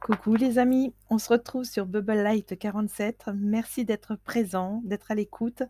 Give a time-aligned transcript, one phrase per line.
[0.00, 3.26] Coucou les amis, on se retrouve sur Bubble Light 47.
[3.34, 5.62] Merci d'être présent, d'être à l'écoute.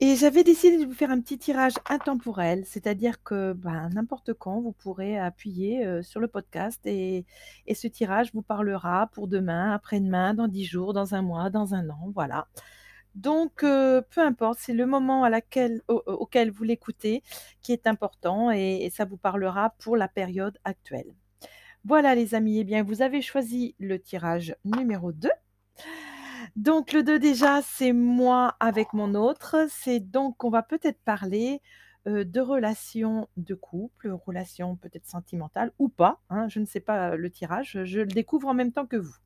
[0.00, 4.60] Et j'avais décidé de vous faire un petit tirage intemporel, c'est-à-dire que ben, n'importe quand,
[4.60, 7.24] vous pourrez appuyer euh, sur le podcast et,
[7.72, 11.88] ce tirage vous parlera pour demain, après-demain, dans dix jours, dans un mois, dans un
[11.90, 12.48] an, voilà.
[13.14, 15.28] Donc, euh, peu importe, c'est le moment
[15.88, 17.22] auquel vous l'écoutez
[17.62, 21.14] qui est important et ça vous parlera pour la période actuelle.
[21.84, 25.30] Voilà les amis, eh bien vous avez choisi le tirage numéro 2.
[26.56, 29.66] Donc le 2 déjà, c'est moi avec mon autre.
[29.70, 31.62] C'est donc qu'on va peut-être parler
[32.06, 36.20] euh, de relations de couple, relations peut-être sentimentales ou pas.
[36.30, 39.16] hein, je ne sais pas le tirage, je le découvre en même temps que vous.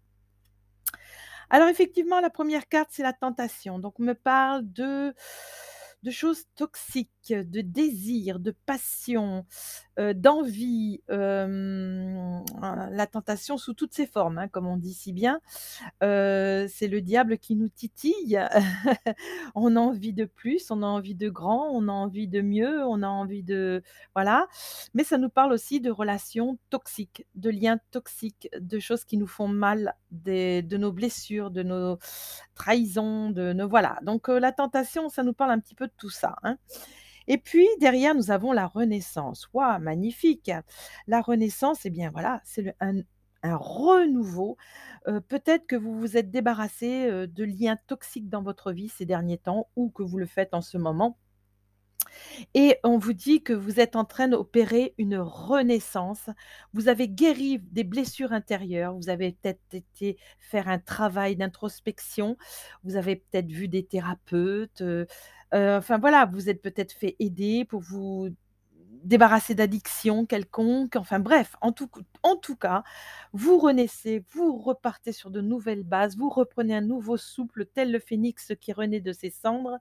[1.50, 3.78] Alors effectivement, la première carte, c'est la tentation.
[3.78, 5.14] Donc on me parle de
[6.04, 9.46] de choses toxiques, de désir, de passion,
[9.98, 12.44] heu, d'envie, hem,
[12.92, 15.40] la tentation sous toutes ses formes, hein, comme on dit si bien.
[16.02, 18.40] Heu, c'est le diable qui nous titille.
[19.54, 22.84] On a envie de plus, on a envie de grand, on a envie de mieux,
[22.86, 23.82] on a envie de
[24.14, 24.48] voilà.
[24.94, 29.26] Mais ça nous parle aussi de relations toxiques, de liens toxiques, de choses qui nous
[29.26, 31.98] font mal, des de nos blessures, de nos
[32.54, 33.98] trahisons, de nos voilà.
[34.02, 36.58] Donc, la tentation, ça nous parle un petit peu tout ça, hein.
[37.28, 39.48] Et puis derrière, nous avons la renaissance.
[39.54, 40.50] Waouh, magnifique!
[41.06, 44.56] La renaissance, eh bien voilà, c'est un renouveau.
[45.08, 49.06] Heu, peut-être que vous vous êtes débarrassé, heu, de liens toxiques dans votre vie ces
[49.06, 51.18] derniers temps ou que vous le faites en ce moment
[52.54, 56.30] et on vous dit que vous êtes en train d'opérer une renaissance.
[56.72, 62.36] Vous avez guéri des blessures intérieures, vous avez peut-être été faire un travail d'introspection,
[62.84, 65.06] vous avez peut-être vu des thérapeutes, heu,
[65.54, 68.28] enfin voilà, vous êtes peut-être fait aider pour vous
[69.04, 71.88] débarrasser d'addictions quelconques, enfin bref, en tout
[72.22, 72.82] en tout cas,
[73.32, 77.98] vous renaissez, vous repartez sur de nouvelles bases, vous reprenez un nouveau souffle tel le
[77.98, 79.78] phénix qui renaît de ses cendres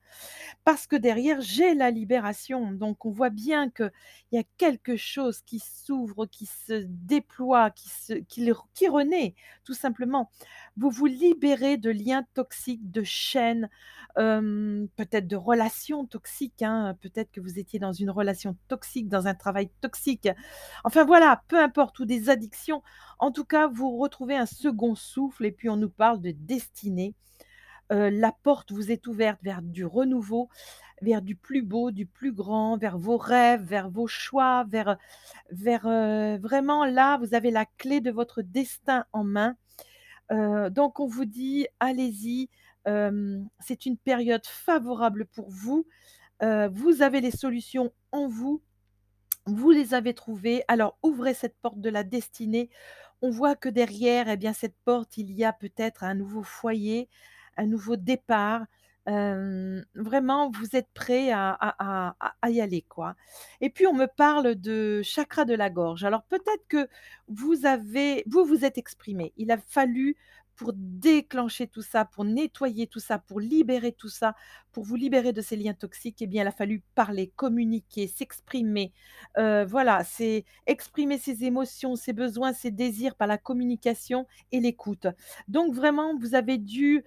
[0.63, 2.71] parce que derrière, j'ai la libération.
[2.71, 3.91] Donc on voit bien qu'il
[4.31, 10.29] y a quelque chose qui s'ouvre, qui se déploie, qui se qui renaît, tout simplement.
[10.77, 13.69] Vous vous libérez de liens toxiques, de chaînes,
[14.17, 19.27] hem, peut-être de relations toxiques, hein, peut-être que vous étiez dans une relation toxique, dans
[19.27, 20.27] un travail toxique.
[20.83, 22.83] Enfin voilà, peu importe ou des addictions.
[23.19, 27.15] En tout cas, vous retrouvez un second souffle et puis on nous parle de destinée.
[27.91, 30.49] Heu, la porte vous est ouverte vers du renouveau,
[31.01, 34.97] vers du plus beau, du plus grand, vers vos rêves, vers vos choix, vers,
[35.51, 39.55] vers, heu, vraiment là, vous avez la clé de votre destin en main.
[40.31, 42.49] Heu, donc on vous dit: «Allez-y,
[43.59, 45.87] c'est une période favorable pour vous,
[46.41, 48.61] vous avez les solutions en vous,
[49.45, 52.69] vous les avez trouvées, alors ouvrez cette porte de la destinée».
[53.21, 57.09] On voit que derrière, et bien, cette porte, il y a peut-être un nouveau foyer,
[57.57, 58.65] un nouveau départ.
[59.07, 60.89] Vraiment, vous êtes
[61.31, 63.15] à à à y aller, quoi.
[63.61, 66.03] Et puis, on me parle de chakra de la gorge.
[66.03, 66.87] Alors, peut-être que
[67.29, 69.33] vous avez vous vous êtes exprimé.
[69.37, 70.17] Il a fallu
[70.55, 74.35] pour déclencher tout ça, pour nettoyer tout ça, pour libérer tout ça,
[74.71, 78.93] pour vous libérer de ces liens toxiques, eh bien, il a fallu parler, communiquer, s'exprimer.
[79.37, 85.07] Heu, voilà, c'est exprimer ses émotions, ses besoins, ses désirs par la communication et l'écoute.
[85.47, 87.03] Donc vraiment, vous avez dû,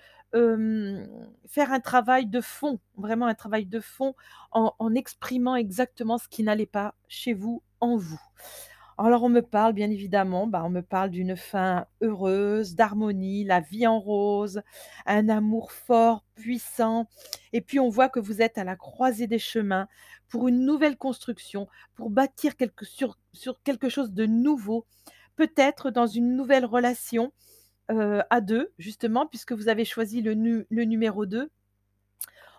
[1.47, 4.15] faire un travail de fond, vraiment un travail de fond
[4.53, 8.21] en exprimant exactement ce qui n'allait pas chez vous, en vous.
[8.99, 13.61] Alors on me parle bien évidemment, bah, on me parle d'une fin heureuse, d'harmonie, la
[13.61, 14.63] vie en rose,
[15.05, 17.07] un amour fort, puissant
[17.53, 19.87] et puis on voit que vous êtes à la croisée des chemins
[20.29, 24.87] pour une nouvelle construction, pour bâtir quelque sur sur quelque chose de nouveau,
[25.37, 27.33] peut-être dans une nouvelle relation,
[27.91, 31.51] heu, à 2 justement puisque vous avez choisi le nu le numéro 2.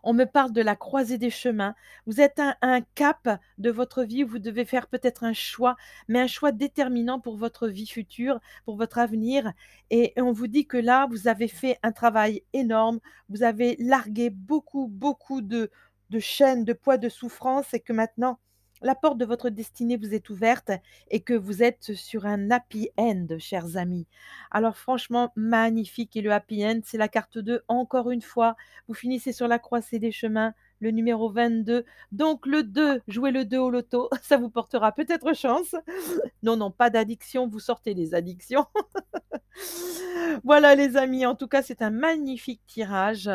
[0.04, 1.76] On me parle de la croisée des chemins.
[2.06, 5.76] Vous êtes un cap de votre vie vous devez faire peut-être un choix,
[6.08, 9.52] mais un choix déterminant pour votre vie future, pour votre avenir
[9.90, 13.00] et et on vous dit que là, vous avez fait un travail énorme.
[13.30, 15.70] Vous avez largué beaucoup, beaucoup de
[16.10, 18.40] de chaînes, de poids, de souffrance et que maintenant,
[18.82, 20.72] la porte de votre destinée vous est ouverte
[21.10, 24.08] et que vous êtes sur un happy end, chers amis.
[24.52, 28.56] Alors franchement, magnifique et le happy end, c'est la carte 2 encore une fois.
[28.88, 31.86] Vous finissez sur la croisée des chemins, le numéro 22.
[32.12, 35.76] Donc le 2, jouez le 2 au loto, ça vous portera peut-être chance.
[36.44, 38.66] Non, non, pas d'addiction, vous sortez des addictions.
[40.44, 43.30] Voilà les amis, en tout cas, c'est un magnifique tirage.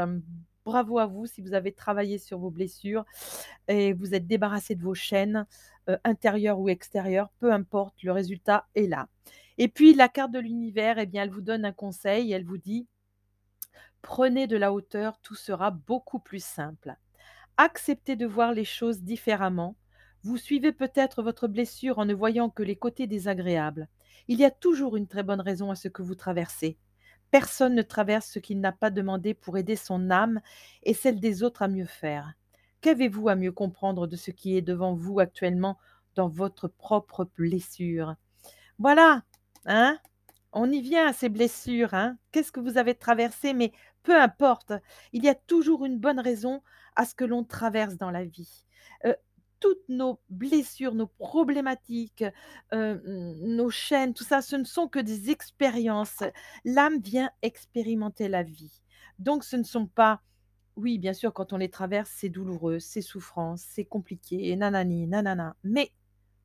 [0.64, 3.04] Bravo à vous si vous avez travaillé sur vos blessures
[3.68, 5.46] et vous êtes débarrassé de vos chaînes,
[5.88, 9.08] heu, intérieures ou extérieures, peu importe, le résultat est là.
[9.58, 12.58] Et puis la carte de l'univers, eh bien, elle vous donne un conseil, elle vous
[12.58, 12.86] dit:
[14.02, 16.94] «Prenez de la hauteur, tout sera beaucoup plus simple.
[17.56, 19.76] Acceptez de voir les choses différemment.
[20.24, 23.88] Vous suivez peut-être votre blessure en ne voyant que les côtés désagréables.
[24.28, 26.78] Il y a toujours une très bonne raison à ce que vous traversez.
[27.32, 30.40] Personne ne traverse ce qu'il n'a pas demandé pour aider son âme
[30.84, 32.34] et celle des autres à mieux faire.
[32.82, 35.78] Qu'avez-vous à mieux comprendre de ce qui est devant vous actuellement
[36.14, 38.14] dans votre propre blessure?»
[38.78, 39.22] Voilà,
[39.66, 39.98] hein?
[40.52, 42.18] On y vient à ces blessures, hein?
[42.32, 43.54] Qu'est-ce que vous avez traversé?
[43.54, 44.72] Mais peu importe,
[45.12, 46.62] il y a toujours une bonne raison
[46.96, 48.64] à ce que l'on traverse dans la vie.
[49.06, 49.16] Heu,
[49.62, 52.24] toutes nos blessures, nos problématiques,
[52.74, 56.22] heu, mmh, nos chaînes, tout ça, ce ne sont que des expériences.
[56.66, 58.82] L'âme vient expérimenter la vie.
[59.18, 60.22] Donc ce ne sont pas
[60.76, 65.06] oui, bien sûr, quand on les traverse, c'est douloureux, c'est souffrance, c'est compliqué et nanani,
[65.06, 65.54] nanana.
[65.64, 65.92] Mais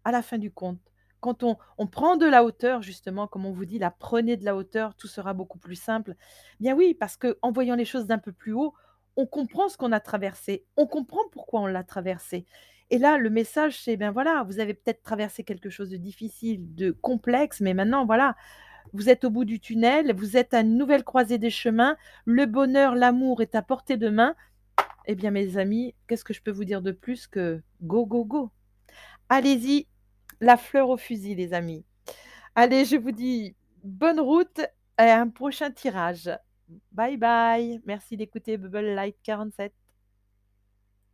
[0.06, 0.80] à la fin du compte,
[1.20, 4.46] quand on on prend de la hauteur justement, comme on vous dit là: «Prenez de
[4.46, 6.16] la hauteur, tout sera beaucoup plus simple».
[6.60, 8.74] Bien oui, parce qu'en voyant les choses d'un peu plus haut,
[9.16, 12.46] on comprend ce qu'on a traversé, on comprend pourquoi on l'a traversé.
[12.90, 16.74] Et là, le message, c'est: ben voilà, vous avez peut-être traversé quelque chose de difficile,
[16.76, 18.36] de complexe, mais maintenant voilà,
[18.94, 22.46] vous êtes au bout du tunnel, vous êtes à une nouvelle croisée des chemins, le
[22.46, 24.36] bonheur, l'amour est à portée de main.
[25.06, 28.26] Eh bien mes amis, qu'est-ce que je peux vous dire de plus que go, go,
[28.26, 28.52] go?
[29.30, 29.88] Allez-y,
[30.42, 31.86] la fleur au fusil les amis.
[32.56, 34.62] Allez, je vous dis bonne route
[35.00, 36.30] et un prochain tirage.
[36.92, 37.82] Bye bye.
[37.86, 39.74] Merci d'écouter Bubble Light 47.